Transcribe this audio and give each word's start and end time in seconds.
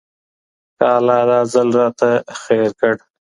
که 0.77 0.83
الله 0.97 1.19
دا 1.29 1.39
ځل 1.53 1.67
راته 1.79 2.09
خير 2.41 2.69
کړو 2.79 2.95